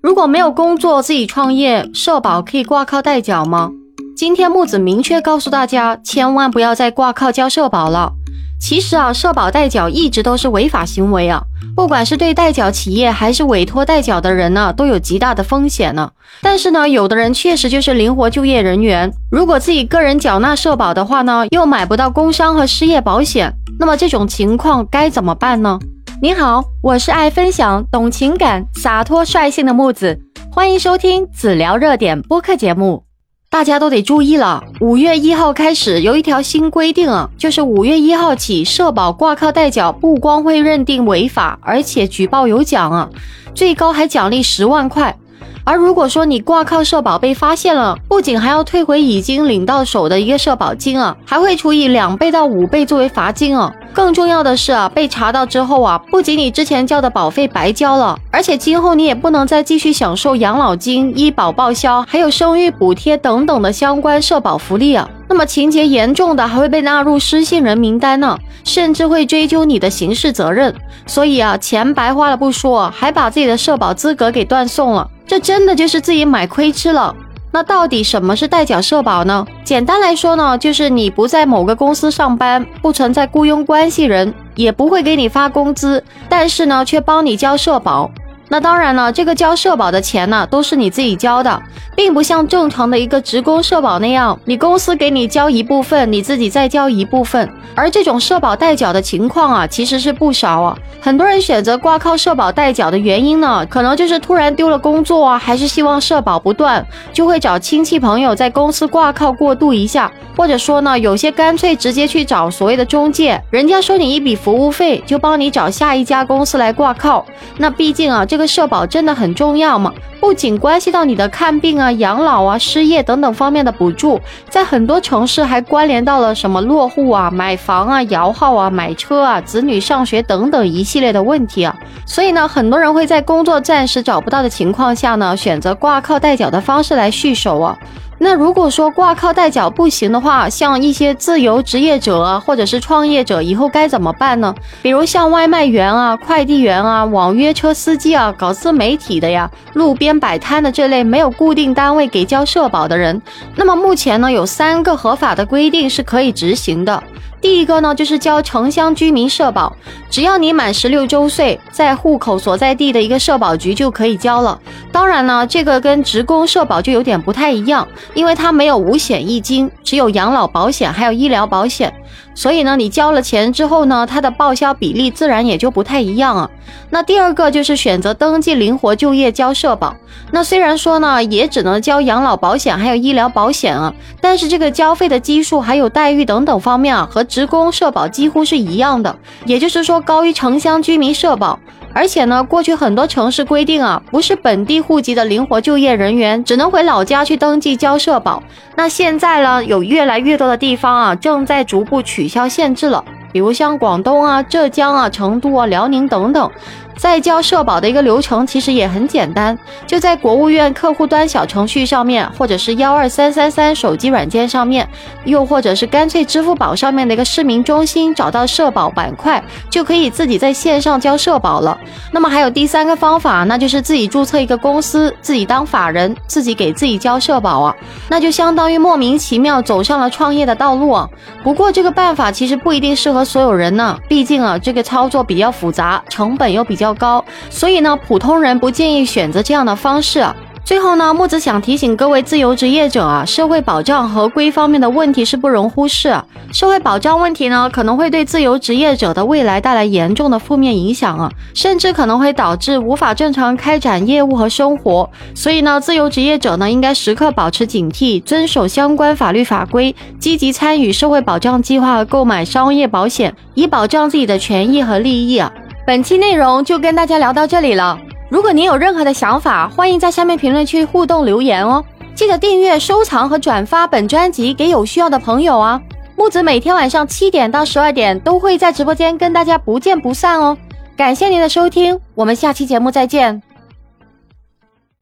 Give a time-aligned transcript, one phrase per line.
[0.00, 3.70] 如果没有工作，自己创业，社保可以挂靠代缴吗？
[4.16, 8.12] 今天木子明确告诉大家，千万不要再挂靠交社保了。
[8.60, 11.42] 其实啊，社保代缴一直都是违法行为啊，
[11.74, 16.12] 不管是对代缴企业还是委托代缴的人呢，都有极大的风险呢。
[16.42, 25.80] 但是呢，有的人确实就是灵活就业人员，如果自己个人缴纳社保的话呢，又买不到工伤和失业保险，那么这种情况该怎么办呢？
[26.20, 30.18] 您好，我是爱分享、懂情感、洒脱率性的木子，
[30.50, 33.04] 欢迎收听子聊热点播客节目。
[33.48, 43.08] 大家都得注意了，五月一号开始有一条新规定啊，就是五月一号起，社保挂靠代缴不光会认定违法，而且举报有奖啊，
[43.54, 45.16] 最高还奖励十万块。
[45.64, 53.72] 而如果说你挂靠社保被发现了，不仅还要退回已经领到手的一个社保金啊，还会处以两倍到五倍作为罚金啊。
[53.92, 65.08] 更重要的是啊，被查到之后啊，不仅你之前交的保费白交了，而且今后你也不能再继续享受养老金、医保报销，还有生育补贴等等的相关社保福利啊。
[65.28, 70.74] 那么情节严重的还会被纳入失信人名单呢，甚至会追究你的刑事责任。
[71.06, 75.06] 所以啊，钱白花了不说，还把自己的社保资格给断送了。
[75.28, 77.14] 这真的就是自己买亏吃了。
[77.52, 79.46] 那到底什么是代缴社保呢？
[79.62, 88.10] 简单来说呢，就是你不在某个公司上班，不存在雇佣关系人，也不会给你发工资，但是呢，却帮你交社保。
[88.48, 91.62] 那当然了，这个交社保的钱呢，都是你自己交的，
[91.94, 97.48] 并不像正常的一个职工社保那样，你公司给你交一部分，你自己再交一部分。
[97.74, 100.76] 而这种社保代缴的情况啊，其实是不少啊。
[101.00, 117.24] 很多人选择挂靠社保代缴的原因呢，可能就是突然丢了工作啊，还是希望社保不断，就会找亲戚朋友在公司挂靠过渡一下，或者说呢，有些干脆直接去找所谓的中介，人家收你一笔服务费，就帮你找下一家公司来挂靠。
[117.58, 119.92] 那毕竟啊，这这个社保真的很重要吗？
[120.20, 131.76] 不仅关系到你的看病啊、养老啊、失业等等方面的补助，在很多城市还关联到了什么落户啊、买房啊、摇号啊、买车啊、子女上学等等一系列的问题啊。
[132.06, 137.76] 所以呢，很多人会在工作暂时找不到的情况下呢，选择挂靠代缴的方式来续手啊。
[138.20, 144.52] 那如果说挂靠代缴不行的话，像一些自由职业者啊，或者是创业者，以后该怎么办呢？
[144.82, 153.22] 比如像外卖员啊、快递员啊、网约车司机啊、搞自媒体的呀、路边摆摊的这类没有固定单位给交社保的人，
[153.54, 157.02] 那么目前呢，有三个合法的规定是可以执行的。
[157.40, 159.72] 第一个呢，就是交城乡居民社保，
[160.10, 164.58] 只要你满十六周岁，在户口所在地的一个社保局就可以交了。
[164.90, 171.92] 当然呢，这个跟职工社保就有点不太一样，因为它没有五险一金，只有养老保险还有医疗保险。
[172.34, 176.50] 所以呢，你交了钱之后呢，它的报销比例自然也就不太一样啊。
[176.90, 179.94] 那第二个就是选择登记灵活就业交社保。
[180.30, 191.58] 那虽然说呢，也只能交养老保险还有医疗保险啊，但是这个交费的基数还有待遇等等方面啊，和职工社保几乎是一样的，也就是说高于城乡居民社保。
[191.92, 198.42] 而且呢，过去很多城市规定啊，不是本地户籍的灵活就业人员只能回老家去登记交社保。
[198.76, 206.50] 那现在呢，有越来越多的地方啊，正在逐步取消限制了，比如像广东啊、浙江啊、成都啊、辽宁等等。
[206.96, 209.56] 在交社保的一个流程其实也很简单，
[209.86, 214.88] 就在国务院客户端小程序上面，或者是幺二三三三手机软件上面，
[215.24, 219.40] 又或者是干脆支付宝上面的一个市民中心找到社保板块，
[219.70, 221.78] 就可以自己在线上交社保了。
[222.10, 227.76] 那么还有第三个方法，那就是自己注册一个公司，自己当法人，自己给自己交社保啊，
[228.08, 231.08] 那就相当于莫名其妙走上了创业的道路啊。
[231.44, 236.88] 不过这个办法其实不一定适合所有人呢，毕竟啊这个操作比较复杂，成本又比较。
[236.98, 240.26] 高，所以呢，普通人不建议选择这样的方式。
[240.68, 246.14] 最后呢，木子想提醒各位自由职业者啊，社会保障合规方面的问题是不容忽视。
[246.52, 255.08] 社会保障问题呢，可能会对自由职业者的未来带来严重的负面影响啊，甚至可能会导致无法正常开展业务和生活。
[255.34, 265.50] 所以呢，自由职业者呢，应该时刻保持警惕，遵守相关法律法规，积极参与社会保障计划和购买商业保险，以保障自己的权益和利益啊。
[265.86, 267.98] 本期内容就跟大家聊到这里了。
[268.28, 271.82] 如果您有任何的想法，欢迎在下面评论区互动留言哦。
[272.14, 275.80] 记得订阅、收藏和转发本专辑给有需要的朋友啊。
[276.16, 280.56] 木子每天晚上七点到十二点都会在直播间跟大家不见不散哦。
[280.96, 283.40] 感谢您的收听，我们下期节目再见。